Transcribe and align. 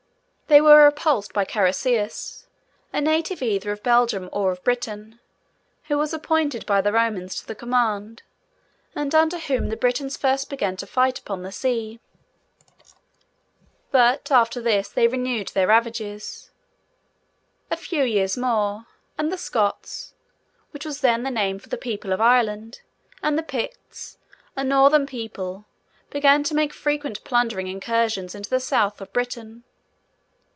They 0.47 0.59
were 0.59 0.83
repulsed 0.83 1.31
by 1.31 1.45
Carausius, 1.45 2.45
a 2.91 2.99
native 2.99 3.41
either 3.41 3.71
of 3.71 3.81
Belgium 3.83 4.27
or 4.33 4.51
of 4.51 4.61
Britain, 4.65 5.21
who 5.85 5.97
was 5.97 6.13
appointed 6.13 6.65
by 6.65 6.81
the 6.81 6.91
Romans 6.91 7.35
to 7.35 7.47
the 7.47 7.55
command, 7.55 8.23
and 8.93 9.15
under 9.15 9.39
whom 9.39 9.69
the 9.69 9.77
Britons 9.77 10.17
first 10.17 10.49
began 10.49 10.75
to 10.75 10.85
fight 10.85 11.17
upon 11.17 11.41
the 11.43 11.53
sea. 11.53 12.01
But, 13.91 14.29
after 14.29 14.59
this 14.61 14.89
time, 14.89 14.95
they 14.95 15.07
renewed 15.07 15.47
their 15.53 15.67
ravages. 15.67 16.51
A 17.71 17.77
few 17.77 18.03
years 18.03 18.35
more, 18.35 18.87
and 19.17 19.31
the 19.31 19.37
Scots 19.37 20.15
(which 20.71 20.83
was 20.85 20.99
then 20.99 21.23
the 21.23 21.31
name 21.31 21.59
for 21.59 21.69
the 21.69 21.77
people 21.77 22.11
of 22.11 22.19
Ireland), 22.19 22.81
and 23.23 23.37
the 23.37 23.43
Picts, 23.43 24.17
a 24.57 24.65
northern 24.65 25.05
people, 25.05 25.63
began 26.09 26.43
to 26.43 26.53
make 26.53 26.73
frequent 26.73 27.23
plundering 27.23 27.67
incursions 27.67 28.35
into 28.35 28.49
the 28.49 28.59
South 28.59 28.99
of 28.99 29.13
Britain. 29.13 29.63